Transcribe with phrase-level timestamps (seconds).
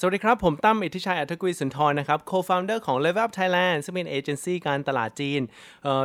[0.00, 5.40] สวัสดีครับ ผมตั้มอิทธิชัยอัธกุลสุนทรนะครับ co-founder ของ Level Up Thailand ซึ่งเป็นเอเจนซี่การตลาดจีน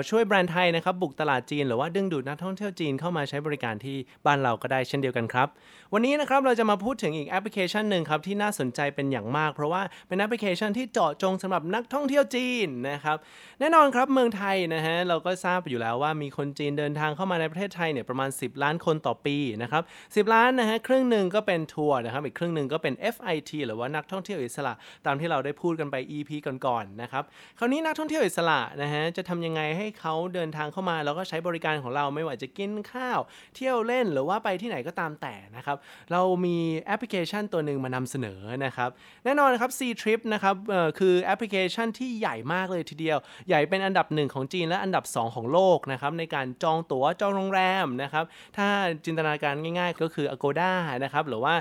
[0.10, 5.48] ช่วยแบรนด์ไทยนะครับ บุกตลาดจีน หรือว่าดึงดูดนักท่องเที่ยวจีนเข้ามาใช้บริการที่บ้านเราก็ได้เช่นเดียวกันครับ
[5.94, 13.18] วันนี้นะครับเราจะมาพูดถึงอีกแอปพลิเคชันหนึ่งครับ ที่น่าสนใจเป็นอย่างมาก เพราะว่าเป็นแอปพลิเคชันที่เจาะจงสำหรับนักท่องเที่ยวจีนนะครับ
[13.60, 19.84] แน่นอนครับเมืองไทยนะฮะเราก็ทราบอยู่แล้วว่ามีคนจีนเดินทางเข้ามาในประเทศไทยเนี่ยประมาณ 10 ล้านคนต่อปีนะครับ
[20.28, 24.74] 10 ล้านนะฮะครึ่งหนึ่งก็เป็นทัวร์นะครับอีกครึ่งหนึ่งก็เป็น FIT หรือว่านักท่องเที่ยวอิสระ
[25.06, 26.32] ตามที่เราได้พูดกันไป EP
[26.66, 27.24] ก่อนๆนะครับ
[27.60, 33.20] คราวนี้นักท่องเที่ยวอิสระนะฮะจะทำยังไงให้เขาเดินทางเข้ามา แล้วก็ใช้บริการของเราไม่ว่าจะกินข้าว
[33.56, 35.78] เที่ยวเล่นหรือว่าไปที่ไหนก็ตามแต่นะครับ
[36.12, 38.90] เรามีแอปพลิเคชันตัวหนึ่งมานำเสนอนะครับ
[39.26, 40.56] แน่นอนครับ C Trip นะครับ
[41.00, 48.26] คือแอปพลิเคชันที่ใหญ่มากเลยทีเดียว ใหญ่เป็นอันดับหนึ่งของจีนและอันดับ 2 ของโลกนะครับในการจองตั๋วจองโรงแรมนะครับ
[48.58, 48.68] ถ้า
[49.06, 50.72] จินตนาการง่ายๆ ก็คือ Agoda
[51.04, 51.54] นะครับหรือว่า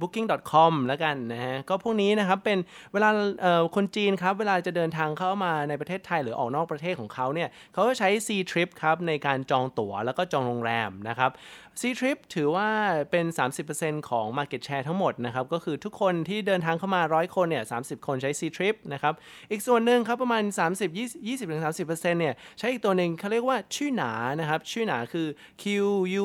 [0.00, 2.58] booking.com แล้วกันนะฮะก็พวกนี้นะครับเป็น
[2.92, 3.08] เวลา
[3.74, 11.30] คนจีนครับเวลาจะเดินทางเข้ามาในประเทศไทยหรือออกนอกประเทศของเขาเนี่ยเขาจะใช้ C Trip ครับในการจองตั๋วแล้วก็จองโรงแรมนะครับ
[11.80, 12.68] C Trip ถือว่า
[13.10, 13.26] เป็น
[13.68, 19.14] 30%ของ Market Share ทั้งหมดนะครับ ก็คือทุกคนที่เดินทางเข้ามา 100 คนเนี่ย 30 คนใช้ C Trip นะครับ
[19.50, 21.86] อีกส่วนหนึ่งครับประมาณ30 20 20-30%
[22.20, 25.26] เนี่ย ใช้อีกตัวหนึ่งเขาเรียกว่าชื่อหนานะครับ ชื่อหนาคือ
[25.62, 25.64] Q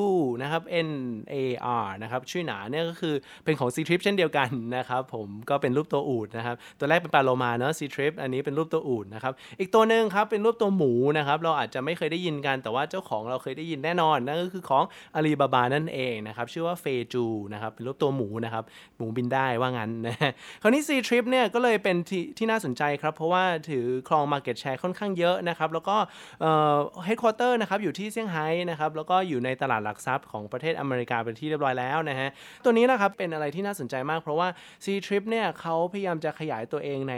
[0.02, 0.04] U
[0.42, 0.90] นะครับ N
[1.34, 1.36] A
[1.84, 3.16] R นะครับ ชื่อหนาเนี่ยก็คือ
[3.46, 14.84] เป็นของ C Trip เช่นเดียวกันนะครับผมก็เป็นรูปตัวอูดนะครับ ตัวแรกเป็นปลาโลมาเนาะ C Trip อันนี้เป็นรูปตัวอูดนะครับ อีกตัวหนึ่งครับเป็นรูปตัวหมูนะครับ เราอาจจะไม่เคยได้ยินกันแต่ว่าเจ้าของเราเคยได้ยินแน่นอนนั่นก็คือของ
[15.16, 18.64] อาลีบาบานั่นเองนะครับ ชื่อว่าเฟจูนะครับเป็นรูปตัวหมูนะครับ
[18.98, 20.16] หมูบินได้ว่างั้นนะ
[20.62, 25.98] คราวนี้ C Trip เนี่ยก็เลยเป็นที่ที่น่าสนใจครับ เพราะว่าถือครอง Market Share ค่อนข้างเยอะนะครับ แล้วก็
[26.42, 32.30] เอ่อ Headquarter นะครับอยู่ที่เซี่ยงไฮ้นะครับ แล้วก็อยู่ในตลาดหลักทรัพย์ของประเทศอเมริกาเป็นที่เรียบร้อยแล้วนะฮะ
[32.64, 34.48] ตัวนี้นะครับเป็นอะไรที่น่าสนใจมาก เพราะว่า
[34.86, 37.16] Ctrip เนี่ยเขาพยายามจะขยายตัวเองใน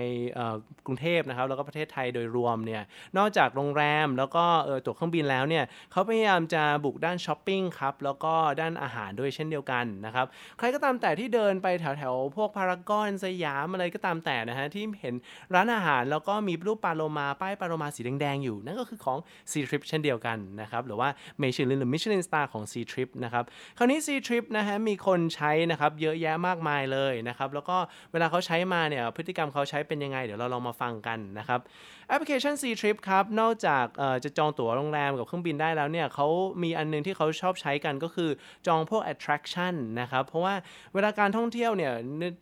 [0.86, 2.84] กรุงเทพนะครับแล้วก็ประเทศไทยโดยรวมเนี่ย
[3.18, 4.46] นอกจากโรงแรมแล้วก็
[4.86, 10.26] ตั๋วเครื่องบินแล้วเนี่ยเขาพยายามจะบุกด้านช้อปปิ้งครับแล้วล้วก็ด้านอาหารด้วยเช่นเดียวกันนะครับ
[10.58, 15.16] ใครก็ตามแต่ที่เดินไปแถวแถวพวกพารากอนสยามอะไรก็ตามแต่นะฮะที่เห็น
[15.54, 19.18] ร้านอาหารแล้วก็มีรูปปลาโลมาป้ายปลาโลมาสีแดงๆอยู่ นั่นก็คือของ
[19.52, 21.10] C Trip เช่นเดียวกันนะครับหรือว่า
[21.42, 23.44] Michelin หรือ Michelin Star ของ C Trip นะครับ
[23.78, 27.78] คราวนี้ C Trip นะฮะมีคนใช้นะครับเยอะแยะมากมายเลยนะครับแล้วก็
[28.12, 31.60] เวลาเขาใช้มาเนี่ยพฤติกรรมเขาใช้เป็นยังไง เดี๋ยวเราลองมาฟังกันนะครับ
[32.08, 33.86] แอปพลิเคชัน C Trip ครับนอกจาก
[34.24, 36.28] จะจองตั๋วโรงแรมกับเครื่องบินได้แล้วเนี่ยเขา
[36.64, 38.30] มีอันนึงที่เขาชอบใช้กันก็คือ
[38.68, 40.54] จองพวก attraction นะครับเพราะว่า
[40.94, 41.92] เวลาการท่องเที่ยวเนี่ย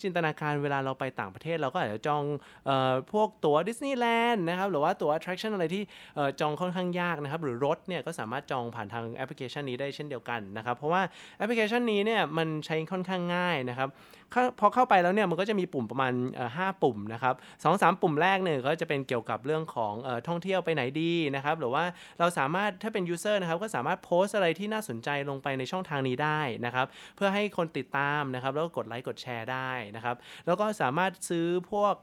[0.02, 2.24] จินตนาการเวลาเราไปต่างประเทศเราก็อาจจะจอง
[2.70, 5.84] ออพวกตั๋วดิสนีย์แลนด์นะครับหรือว่าตั๋ว attraction อะไรที่
[6.18, 11.02] ออจองค่อนข้างยากนะครับหรือรถเนี่ยก็สามารถจองผ่านทางแอปพลิเคชันนี้ได้เช่นเดียวกันนะครับเพราะว่า
[11.38, 13.90] แอปพลิเคชันนี้เนี่ยมันใช้ค่อนข้างง่ายนะครับ
[14.60, 16.14] พอเข้าไปแล้วเนี่ยมันก็จะมีปุ่มประมาณ
[16.58, 21.84] ห้าปุ่มนะครับสองสามปุ่มแรกเนี่ยก็จะเป็นเกี่ยวกับเรื่องของออท่องเที่ยวไปไหนดีนะครับหรือว่า
[22.20, 30.16] เราสามารถถ้าเป็น user นะครับก็สามารถโพสต์อะไรที่น่าสนใจลงไปในช่องทางนี้ได้นะครับเพื่อให้คนติดตามนะครับแล้วก็กดไลค์กดแชร์ได้นะครับ
[30.46, 31.94] แล้วก็สามารถซื้อพวก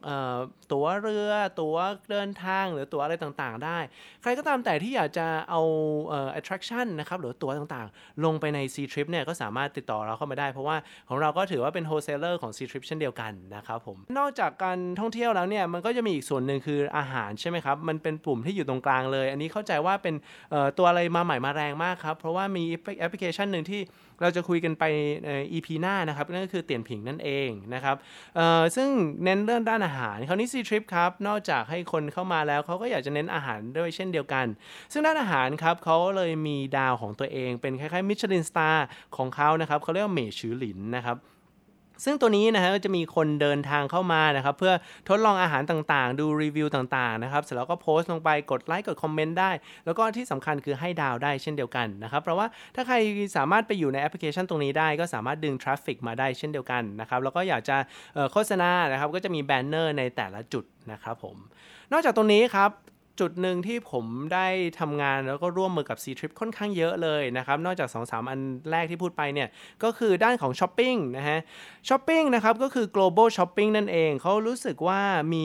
[0.72, 1.30] ตั๋วเรือ
[1.60, 1.76] ตั๋ว
[2.10, 3.78] เดินทางหรือตั๋วอะไรต่างๆ ได้
[4.22, 5.60] ใครก็ตามแต่ที่อยากจะเอา
[6.08, 10.76] เอ่อ attraction นะครับหรือตั๋วต่างๆ ลงไปใน C Trip เนี่ยก็สามารถติดต่อเราเข้ามาได้ เพราะว่า
[11.08, 20.14] ของเราก็ถือว่าเป็นโฮส wholesaler ของ C Trip เช่นเดียวกันนะครับผม นอกจากการท่องเที่ยวแล้วเนี่ย มันก็จะมีอีกส่วนหนึ่งคืออาหารใช่ไหมครับ มันเป็นปุ่มที่อยู่ตรงกลางเลย อันนี้เข้าใจว่าเป็น
[20.78, 22.62] ตัวอะไรมาใหม่มาแรงมากครับ เพราะว่ามี
[22.98, 23.80] แอปพลิเคชันหนึ่งที่
[24.22, 24.84] เราจะคุยกันไป
[25.24, 27.96] ใน EP หน้านะครับ นั่นก็คือเตียนผิงนั่นเองนะครับ
[28.76, 28.88] ซึ่ง
[29.24, 34.46] เน้นเรื่องด้านอาหารคราวนี้ Ctrip ครับ นอกจากให้คนเข้ามาแล้วเขาก็อยากจะเน้นอาหารด้วยเช่นเดียวกัน
[34.92, 38.86] ซึ่งด้านอาหารครับเขาเลยมีดาวของตัวเองเป็นคล้ายๆมิชลินสตาร์
[39.16, 41.16] ของเขานะครับเขาเรียกว่าเมชือหลินนะครับ
[42.04, 44.72] ซึ่งตัวนี้นะฮะก็จะมีคนเดินทางเข้ามานะครับเพื่อ
[45.08, 49.50] ทดลองอาหารต่างๆ ดูรีวิวต่างๆนะครับเสร็จแล้วก็โพสต์ลงไปกดไลค์กด comment ได้
[49.86, 52.96] แล้วก็ที่สำคัญคือให้ดาวได้เช่นเดียวกันนะครับเพราะว่าถ้าใคร
[53.36, 57.76] สามารถไปอยู่ในแอปพลิเคชันตรงนี้ได้ก็สามารถดึง traffic มาได้เช่นเดียวกันนะครับแล้วก็อยากจะ
[58.32, 61.36] โฆษณานะครับก็จะมี banner ในแต่ละจุดนะครับผม
[61.92, 62.70] นอกจากตรงนี้ครับ
[63.20, 64.04] จุดหนึ่งที่ผม
[64.34, 64.46] ได้
[64.80, 69.48] ทำงานแล้วก็ร่วมมือกับ Ctrip ค่อนข้างเยอะเลยนะครับ นอกจาก 2-3 อันแรกที่พูดไปเนี่ย
[69.84, 71.38] ก็คือด้านของช้อปปิ้งนะฮะ
[71.88, 75.00] ช้อปปิ้งนะครับ ก็คือ global shopping นั่นเอง เขารู้สึกว่า
[75.34, 75.44] มี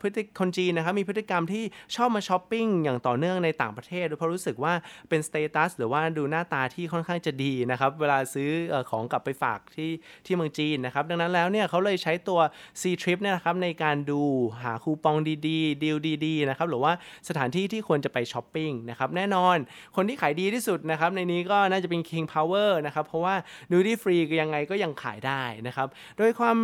[0.00, 1.64] พฤติคนจีนนะครับ มีพฤติกรรมที่
[1.96, 4.72] ชอบมาช้อปปิ้งอย่างต่อเนื่องในต่างประเทศเพราะรู้สึกว่า
[5.08, 8.50] เป็น status หรือว่าดูหน้าตาที่ค่อนข้างจะดีนะครับ เวลาซื้อ
[8.90, 9.90] ของกลับไปฝากที่
[10.26, 12.40] ที่เมืองจีนนะครับ ดังนั้นแล้วเนี่ยเขาเลยใช้ตัว
[12.80, 14.20] C Trip เนี่ยนะครับในการดู
[14.62, 15.96] หาคูปองดีๆดีล
[16.26, 16.92] ดีๆนะครับหรือว่า
[17.28, 19.56] สถานที่ที่ควรจะไปช้อปปิ้งนะครับแน่นอน
[19.96, 23.34] คนที่ขายดีที่สุดนะครับในนี้ก็น่าจะเป็น King Power นะครับเพราะว่า
[23.72, 25.88] Duty Free ยังไงก็ยังขายได้นะครับ
[26.18, 26.56] โดยความ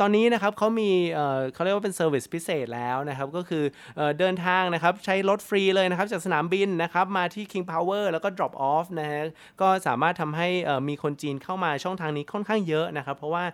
[0.00, 0.90] ตอนนี้นะครับเขามี
[1.54, 3.64] เขาเรียกว่าเป็นเซอร์วิสพิเศษแล้วนะครับก็คือ
[4.18, 9.22] เดินทางนะครับใช้รถฟรีเลยนะครับจากสนามบินนะครับมาที่ King Power แล้วก็ drop off นะฮะ
[9.60, 10.48] ก็สามารถทำให้
[10.88, 13.44] มีคนจีนเข้ามาช่องทางนี้ค่อนข้างเยอะนะครับเพราะว่า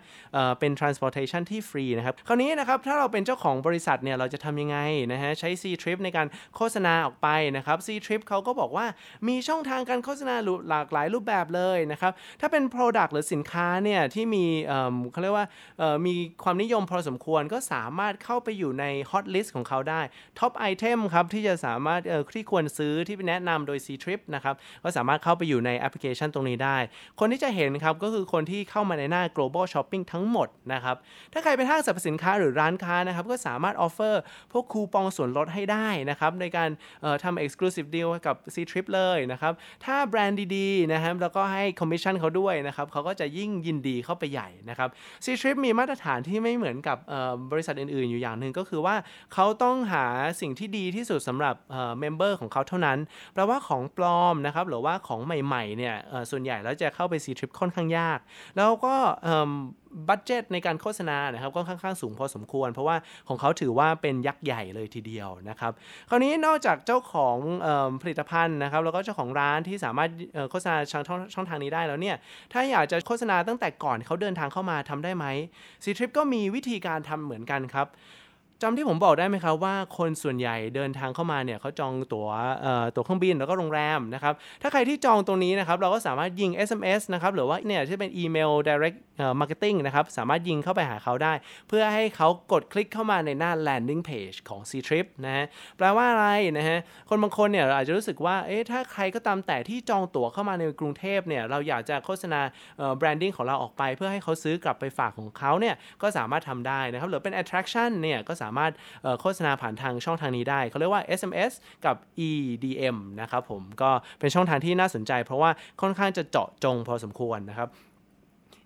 [0.61, 4.79] เป็น transportation ที่ฟรีนะครับคราวนี้นะครับถ้าเราเป็นเจ้าของบริษัทเนี่ยเราจะทำยังไง
[5.13, 6.27] นะฮะใช้ C Trip ในการ
[6.57, 8.87] โฆษณาออกไปนะครับ C Trip เขาก็บอกว่า
[9.29, 10.35] มีช่องทางการโฆษณา
[10.71, 14.45] หลากหลายรูปแบบเลยนะครับถ้าเป็น Product หรือสินค้าเนี่ยที่มี
[15.13, 15.47] เขาเรียกว่า
[16.07, 16.15] มี
[16.45, 20.01] ความนิยมพอสมควรก็สามารถเข้าไปอยู่ใน Hot List ของเขาได้
[20.39, 22.01] Top Item ครับที่จะสามารถ
[22.35, 24.55] ที่ควรซื้อที่แนะนำโดย C Trip นะครับ
[24.85, 26.77] ก็สามารถเข้าไปอยู่ในแอปพลิเคชันตรงนี้ได้
[27.21, 30.97] คนที่จะเห็นครับก็คือคนที่เข้ามาในหน้า global shopping ทั้งหมดนะครับ
[31.33, 34.15] ถ้าใครเป็นห้างสรรพสินค้าหรือร้านค้านะครับก็สามารถ offer
[34.53, 36.71] พวกคูปองส่วนลดให้ได้นะครับในการ
[37.25, 39.53] ทำ exclusive deal กับ C Trip เลยนะครับ
[39.85, 44.89] ถ้าแบรนด์ดีๆนะครับแล้วก็ให้ commission เขาด้วยนะครับเขาก็จะยิ่งยินดีเข้าไปใหญ่นะครับ
[45.25, 46.99] C Trip มีมาตรฐานที่ไม่เหมือนกับ
[47.53, 48.97] บริษัทอื่นๆ อยู่อย่างหนึ่งก็คือว่า
[49.35, 50.05] เขาต้องหา
[50.41, 51.55] สิ่งที่ดีที่สุดสำหรับ
[51.99, 52.99] member ของเขาเท่านั้น
[53.35, 55.95] แปลว่าของปลอมนะครับหรือว่าของใหม่ๆเนี่ย
[56.31, 58.19] ส่วนใหญ่แล้วจะเข้าไป C Trip ค่อนข้างยาก
[58.57, 58.95] แล้วก็
[60.09, 62.97] budget ในการโฆษณานะครับก็ค่อนข้างสูงพอสมควร เพราะว่า
[63.29, 65.73] ของเขาถือว่าเป็นยักษ์ใหญ่เลยทีเดียวนะครับ
[66.09, 67.37] คราวนี้นอกจากเจ้าของ
[68.03, 70.11] ผลิตภัณฑ์นะครับแล้วก็เจ้าของร้านที่สามารถ
[70.51, 72.17] โฆษณาช่องช่องทางนี้ได้แล้วเนี่ย
[72.53, 75.27] ถ้าอยากจะโฆษณาตั้งแต่ก่อนเขาเดินทางเข้ามาทำได้ไหม
[75.85, 77.87] ซีทริปก็มีวิธีการทำเหมือนกันครับ
[78.63, 82.29] จำที่ผมบอกได้ไหมครับว่าคนส่วนใหญ่เดินทางเข้ามาเนี่ยเขาจองตัว๋ว
[82.95, 88.99] ตั๋วเครื่องบินแล้วก็โรงแรมนะครับถ้าใครที่จองตรงนี้นะครับเราก็สามารถยิง SMS นะครับหรือว่าเนี่ยที่เป็นอีเมล direct
[89.41, 91.33] marketing นะครับสามารถยิงเข้าไปหาเขาได้
[91.69, 95.45] เพื่อให้เขากดคลิกเข้ามาในหน้า landing page ของ C Trip นะฮะ
[95.77, 96.27] แปลว่าอะไร
[96.59, 96.79] นะฮะ
[97.09, 102.41] คนบางคนเนี่ยอาจจะรู้สึกว่าเอ๊ะถ้าใครก็ตามแต่ที่จองตั๋วเข้ามาในกรุงเทพเนี่ยเราอยากจะโฆษณา
[102.99, 108.73] แบรนดิ้งของเราออกไป เพื่อให้เขาซื้อกลับไปฝากของเขาเนี่ยก็สามารถทำได้นะครับหรือเป็น attraction เนี่ยก็สามารถ
[109.21, 111.53] โฆษณาผ่านทางช่องทางนี้ได้ เขาเรียกว่า SMS
[111.87, 111.97] กับ
[112.29, 113.91] EDM นะครับผมก็
[114.21, 115.51] เป็นช่องทางที่น่าสนใจ เพราะว่า
[115.81, 117.69] ค่อนข้างจะเจาะจงพอสมควรนะครับ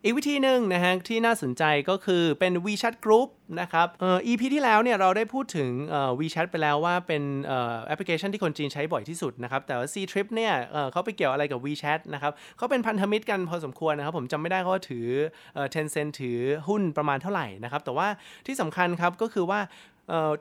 [0.07, 3.29] อีกวิธีหนึ่งนะฮะที่น่าสนใจก็คือเป็น WeChat Group
[3.61, 15.07] นะครับเอ่อ EP ที่แล้วเนี่ยเราได้พูดถึงเอ่อ WeChat ไปแล้วว่าเป็นเอ่อแอปพลิเคชันที่คนจีนใช้บ่อยที่สุดนะครับ แต่ว่า C Trip เนี่ยเอ่อเขาไปเกี่ยวอะไรกับ WeChat นะครับเขาเป็นพันธมิตรกันพอสมควรนะครับ ผมจำไม่ได้เขาถือ
[15.55, 16.39] เอ่อ Tencent ถือ
[16.69, 18.09] หุ้นประมาณเท่าไหร่นะครับ แต่ว่า
[18.47, 19.61] ที่สำคัญครับก็คือว่า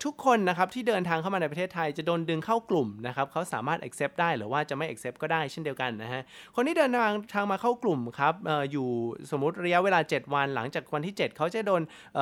[0.03, 6.21] ทุกคนนะครับที่เดินทางเข้ามาในประเทศไทยจะโดนดึงเข้ากลุ่มนะครับเขาสามารถ accept ได้หรือว่าจะไม่ accept ก็ได้เช่นเดียวกันนะฮะ
[6.55, 8.87] คนที่เดินทางทางมาเข้ากลุ่มครับอออยู่
[9.31, 11.81] สมมติระยะเวลา 7 วัน หลังจากวันที่ 7 เขาจะโดน
[12.15, 12.17] เ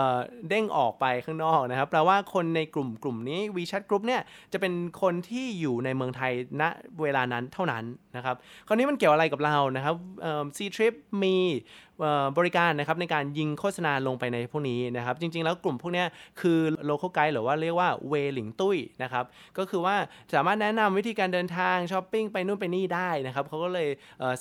[0.50, 4.22] เด้งออกไปข้างนอกนะครับแปลว่าคนในกลุ่มกลุ่มนี้ WeChat Group เนี่ย
[4.54, 6.31] จะเป็นคนที่อยู่ในเมืองไทย
[6.62, 6.63] ณ
[7.01, 7.84] เวลานั้นเท่านั้น
[8.16, 8.36] นะครับ
[8.68, 9.96] คราวนี้มันเกี่ยวอะไรกับเรานะครับ
[10.57, 10.94] ซีทริป
[11.24, 11.36] มี
[12.38, 16.04] บริการนะครับในการยิงโฆษณาลงไปในพวกนี้นะครับ จริงๆ แล้วกลุ่มพวกนี้
[16.42, 16.60] คือ
[16.90, 19.25] local guide หรือว่าเรียกว่าเวหลิงตุ้ยนะครับ
[19.58, 19.96] ก็คือว่า
[20.34, 23.89] สามารถแนะนำวิธีการเดินทางช้อปปิ้งไปนู่นไปนี่ได้นะครับเขาก็เลย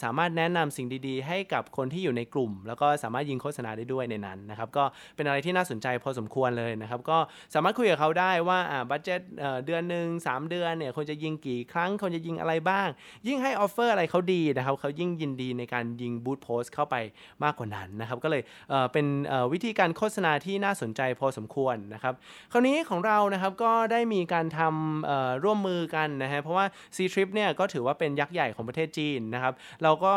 [0.03, 4.85] สามารถแนะนำสิ่งดีๆ ให้กับคนที่อยู่ในกลุ่ม แล้วก็สามารถยิงโฆษณาได้ด้วยในนั้นนะครับก็
[5.17, 7.19] เป็นอะไรที่น่าสนใจพอสมควรเลยนะครับก็
[7.55, 9.21] สามารถคุยกับเขาได้ว่าอ่า budget
[9.67, 12.89] เดือนหนึ่ง3 เดือนเนี่ยคนจะยิงกี่ครั้งคนจะยิงอะไรบ้าง
[13.27, 16.97] ยิ่งให้ offer อะไรเขาดีนะครับเขายิ่งยินดีในการยิง boost post เข้าไป
[17.45, 19.07] มากกว่านั้นนะครับ ก็เลยเเป็น
[19.53, 22.15] วิธีการโฆษณาที่น่าสนใจพอสมควรนะครับ
[22.53, 30.13] คราวนี้ของเรานะครับก็ได้มีการทำร่วมมือกันนะฮะเพราะว่า C Trip เนี่ยก็ถือว่าเป็นยักษ์ใหญ่ของประเทศจีนนะครับ เราก็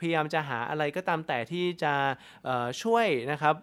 [0.00, 1.94] พยายามจะหาอะไรก็ตามแต่ที่จะ
[2.82, 3.54] ช่วยนะครับ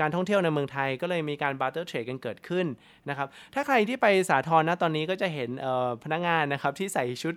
[0.00, 2.66] การท่องเที่ยวในเมืองไทยก็เลยมีการ barter trade กันเกิดขึ้น
[3.08, 5.50] นะครับ ถ้าใครที่ไปสาทรนะตอนนี้ก็จะเห็น
[6.04, 7.34] พนักงานนะครับที่ใส่ชุด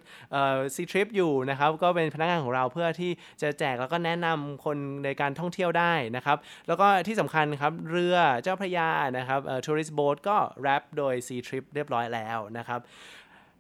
[0.75, 3.11] C Trip อยู่นะครับก็เป็นพนักงานของเราเพื่อที่
[3.41, 12.79] จะแจกแล้วก็แนะนำคนในการท่องเที่ยวได้นะครับ แล้วก็ที่สำคัญครับเรือเจ้าพระยานะครับ tourist boat ก็ wrap โดย C Trip เรียบร้อยแล้วนะครับ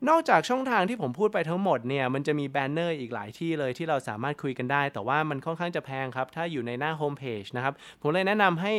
[0.09, 8.73] นอกจากช่องทางที่ผมพูดไปทั้งหมดเนี่ย มันจะมี banner อีกหลายที่เลยที่เราสามารถคุยกันได้ แต่ว่ามันค่อนข้างจะแพงครับ ถ้าอยู่ในหน้าโฮมเพจนะครับ ผมเลยแนะนำให้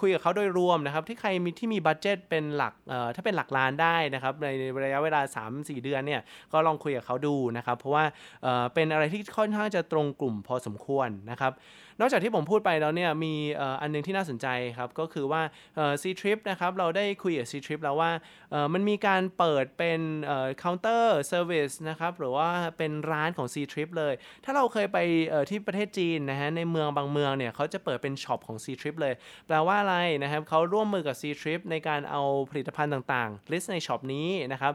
[0.00, 2.72] คุยกับเขาโดยรวมนะครับ ที่ใครมีที่มี budget เป็นหลัก
[3.14, 4.48] ถ้าเป็นหลักล้านได้นะครับ ใน
[4.84, 5.20] ระยะเวลา
[5.52, 6.20] 3-4 เดือนเนี่ย
[6.52, 8.04] ก็ลองคุยกับเขาดูนะครับ เพราะว่า
[8.42, 11.52] เเป็นอะไรที่ค่อนข้างจะตรงกลุ่มพอสมควรนะครับ
[12.00, 13.34] นอกจากที่ผมพูดไปแล้วเนี่ยมี
[13.80, 14.46] อันหนึงที่น่าสนใจ
[14.78, 15.42] ครับก็คือว่า
[15.76, 18.10] เอ่อ C Trip นะครับเราได้คุยกับ C Trip แล้วว่า
[18.74, 22.48] มันมีการเปิดเป็นเอ่อ counter service นะครับหรือว่า
[22.78, 24.98] เป็นร้านของ C Trip เลย ถ้าเราเคยไป
[25.50, 29.14] ที่ประเทศจีนนะฮะในเมืองบางเมืองเนี่ยเขาจะเปิดเป็นช็อปของ C Trip เลย
[29.46, 34.72] แปลว่าอะไรนะครับเขาร่วมมือกับ C Trip ในการเอาผลิตภัณฑ์ต่างๆ list ในช็อปนี้นะครับ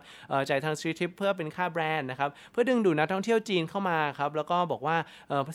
[0.50, 4.98] จ่ายทาง C Trip เพื่อเป็นค่าแบรนด์นะครับเพื่อดึงดูดนักท่องเที่ยวจีนเข้ามาครับแล้วก็บอกว่า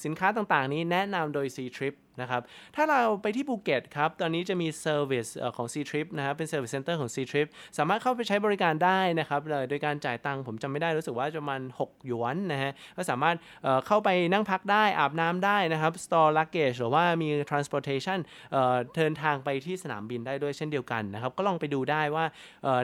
[0.05, 2.43] สินค้าต่างๆ นี้แนะนำโดย C Trip นะครับ
[2.77, 7.47] ถ้าเราไปที่ภูเก็ตครับ ตอนนี้จะมี service ของ C Trip นะครับเป็น service center ของ C Trip
[7.79, 18.19] สามารถเข้าไปใช้บริการได้นะครับเลยโดยการจ่ายตังค์ผมจำไม่ได้รู้สึกว่าจะประมาณ 6 หยวนนะฮะ ก็สามารถเเข้าไปนั่งพักได้อาบน้ำได้นะครับ store luggage หรือว่ามี transportation
[18.53, 22.25] เอ่อเดินทางไปที่สนามบินได้ด้วยเช่นเดียวกันนะครับ ก็ลองไปดูได้ว่า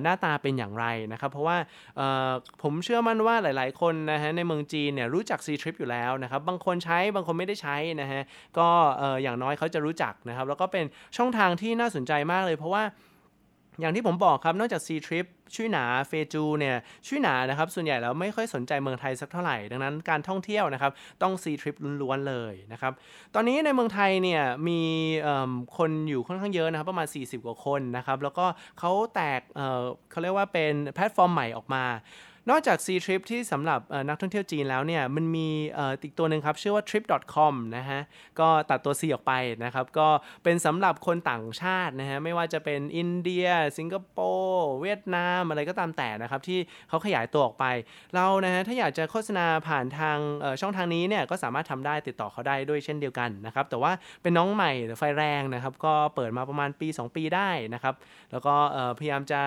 [0.02, 1.56] หน้าตาเป็นอย่างไรนะครับ เพราะว่า
[2.62, 8.22] ผมเชื่อมั่นว่าหลาย ๆ คนนะฮะในเมืองจีนเนี่ยรู้จัก C Trip อยู่แล้วนะครับ บางคนใช้บางคนไม่ได้ใช้นะฮะ
[8.58, 8.59] ก
[8.98, 10.84] เอ่อย่างน้อยเขาจะรู้จักนะครับ แล้วก็เป็น
[11.16, 12.84] ช่องทางที่น่าสนใจมากเลย เพราะว่า
[13.80, 16.76] อย่างที่ผมบอกครับ นอกจาก C Trip ชื่อหนาเฟจูเนี่ย
[17.06, 22.92] ชื่อหนานะครับ ส่วนใหญ่แล้วไม่ค่อยสนใจเมืองไทยสักเท่าไหร่ ดังนั้นการท่องเที่ยวนะครับต้อง C Trip ล้วนๆเลยนะครับ
[23.34, 24.80] ตอนนี้ในเมืองไทยเนี่ยมี
[25.76, 28.46] คนอยู่ค่อนข้างเยอะนะครับ ประมาณ 40 กว่าคนนะครับ แล้วก็
[28.78, 31.84] เขาแตกเเขาเรียกว่าเป็นแพลตฟอร์มใหม่ออกมา
[32.48, 35.48] นอกจาก C Trip ที่สำหรับนักท่องเที่ยวจีนแล้วเนี่ยมันมี
[36.02, 38.00] อีกตัวหนึ่งครับชื่อว่า trip.com นะฮะ
[38.40, 39.32] ก็ตัดตัว C ออกไป
[39.64, 40.08] นะครับ ก็
[40.44, 43.46] เป็นสำหรับคนต่างชาตินะฮะไม่ว่าจะเป็นอินเดีย
[43.78, 47.64] สิงคโปร์เวียดนามอะไรก็ตามแต่นะครับที่เขาขยายตัวออกไป
[48.14, 50.18] เรานะฮะถ้าอยากจะโฆษณาผ่านทาง
[50.60, 53.92] ช่องทางนี้เนี่ยก็สามารถทำได้ติดต่อเขาได้ด้วยเช่นเดียวกันนะครับแต่ว่า
[54.22, 57.94] เป็นน้องใหม่หรือไฟแรงนะครับก็เปิดมาประมาณปี 2 ปีได้นะครับ
[58.32, 58.54] แล้วก็
[58.98, 59.40] พยายามจะ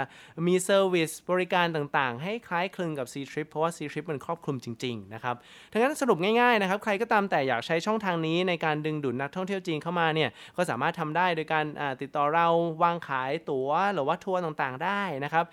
[0.47, 5.35] มี service บริการต่างๆ ให้คล้ายคลึงกับ C Trip เพราะว่า C Trip มันครอบคลุมจริงๆนะครับ
[5.71, 11.65] ทั้งนั้นสรุปง่ายๆนะครับใครก็ตามแต่อยากใช้ช่องทางนี้ในการดึงดูดนักท่องเที่ยวจีนเข้ามาเนี่ยก็สามารถทำได้โดยการ
[12.01, 12.47] ติดต่อเรา
[12.83, 15.45] วางขายตั๋วหรือว่าทัวร์ต่างๆได้นะครับ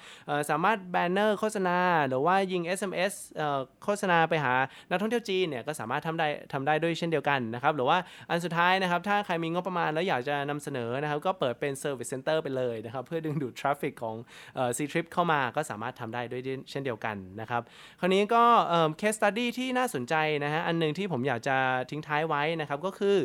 [0.51, 4.55] สามารถ banner โฆษณา หรือว่ายิง SMS เอ่อโฆษณาไปหา
[4.91, 7.99] นักท่องเที่ยวจีนเนี่ยก็สามารถทำได้ทำได้ด้วยเช่นเดียวกันนะครับหรือว่า
[8.31, 14.17] อันสุดท้ายนะครับถ้าใครมีงบประมาณแล้วอยากจะนำเสนอนะครับก็เปิดเป็น Service Center ไปเลยนะครับเพื่อดึงดูดทราฟฟิกของ
[14.77, 17.62] C Trip เข้ามาก็สามารถทำได้ด้วยเช่นเดียวกันนะครับ
[18.00, 21.57] คราวนี้ก็เอ่อ case study ที่น่าสนใจนะฮะอันหนึ่งที่ผมอยากจะ
[21.91, 23.17] ทิ้งท้ายไว้นะครับก็คือ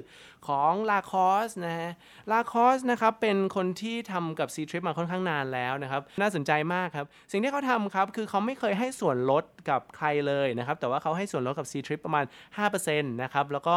[0.48, 1.92] ของ La c o s นะฮะ
[2.32, 12.26] La c o s นะครับเป็นคนที่ทำกับ C Trip มาค่อนข้างนานแล้วนะครับน่าสนใจมากครับสิ่งที่เขาทำครับคือเขาไม่เคยให้ส่วนลดกับใครเลยนะครับแต่ว่าเขาให้ส่วนลดกับ C Trip ประมาณ
[12.64, 13.76] 5%นะครับแล้วก็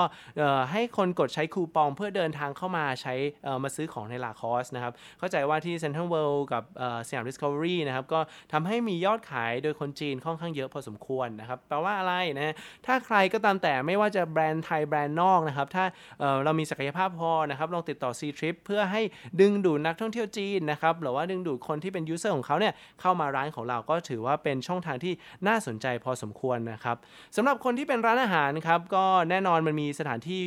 [0.72, 3.14] ให้คนกดใช้คูปองเพื่อเดินทางเข้ามาใช้
[3.62, 8.20] มาซื้อของใน La c o s นะครับเข้าใจว่าที่ Central World กับเอ่อสยาม Discovery นะครับก็
[8.52, 12.54] ทำให้มียอดขายโดยคนจีนค่อนข้างเยอะพอสมควรนะครับแปลว่าอะไรนะ
[12.86, 15.84] ถ้าใครก็ตามแต่ไม่ว่าจะแบรนด์ไทยแบรนด์นอกนะครับถ้า
[16.20, 19.02] เเรามีศักยภาพพอนะครับลองติดต่อ C Trip เพื่อให้
[19.40, 25.12] ดึงดูดนักท่องเที่ยวจีนนะครับหรือว่าดึงดูดคนที่เป็น user ของเขาเนี่ยเข้ามาร้านของเราก็ถือว่าเป็นช่องทางที่
[25.46, 26.96] น่าสนใจพอสมควรนะครับ
[27.36, 30.42] สำหรับคนที่เป็นร้านอาหารครับก็แน่นอนมันมีสถานที่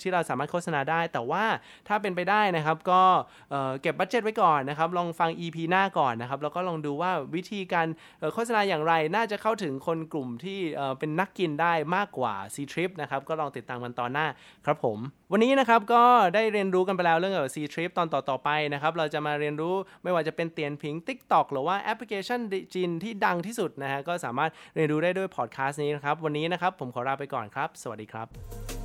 [0.00, 1.44] ที่เราสามารถโฆษณาได้ แต่ว่า
[1.88, 3.02] ถ้าเป็นไปได้นะครับก็
[3.50, 7.86] เเก็บ budget ไว้ก่อนนะครับลองฟัง EP หน้าก่อนนะครับแล้วก็ลองดูว่าวิธีการ
[8.34, 14.26] โฆษณาอย่างไรน่าจะเข้าถึงคนกลุ่มที่เเป็นนักกินได้มากกว่า C Trip นะครับ ก็ลองติดตามกันตอนหน้า
[14.66, 14.98] ครับผม
[15.32, 16.02] วันนี้นะครับก็
[16.34, 22.40] ได้เรียนรู้กันไปแล้วเรื่องเกี่ยวกับ C Trip ตอนต่อๆไปนะครับ เราจะมาเรียนรู้ไม่ว่าจะเป็นเตียนพิง TikTok หรือว่าแอปพลิเคชัน
[22.74, 28.77] จีนที่ดังที่สุดนะฮะก็สามารถเรียนรู้ได้ด้วยพอดแคสต์นี้นะครับ วันนี้นะครับผมขอลาไปก่อนครับ สวัสดีครับ